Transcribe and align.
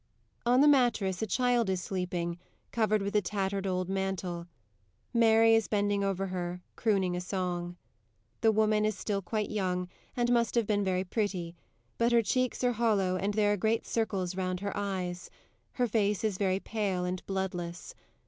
_On 0.51 0.61
the 0.61 0.67
mattress 0.67 1.21
a 1.21 1.27
child 1.27 1.69
is 1.69 1.79
sleeping, 1.83 2.39
covered 2.71 3.03
with 3.03 3.15
a 3.15 3.21
tattered 3.21 3.67
old 3.67 3.87
mantle; 3.87 4.47
MARY 5.13 5.51
_is 5.51 5.69
bending 5.69 6.03
over 6.03 6.25
her, 6.25 6.63
crooning 6.75 7.15
a 7.15 7.21
song. 7.21 7.77
The 8.41 8.51
woman 8.51 8.83
is 8.83 8.97
still 8.97 9.21
quite 9.21 9.51
young, 9.51 9.87
and 10.17 10.31
must 10.33 10.55
have 10.55 10.65
been 10.65 10.83
very 10.83 11.03
pretty; 11.03 11.55
but 11.99 12.11
her 12.11 12.23
cheeks 12.23 12.63
are 12.63 12.71
hollow 12.73 13.15
and 13.15 13.35
there 13.35 13.53
are 13.53 13.57
great 13.57 13.85
circles 13.85 14.35
round 14.35 14.59
her 14.61 14.75
eyes; 14.75 15.29
her 15.73 15.85
face 15.85 16.23
is 16.23 16.39
very 16.39 16.59
pale 16.59 17.05
and 17.05 17.23
bloodless. 17.27 17.93